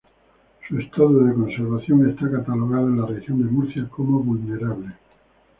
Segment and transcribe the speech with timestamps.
[0.67, 4.93] Su estado de conservación está catalogado en la Región de Murcia como vulnerable.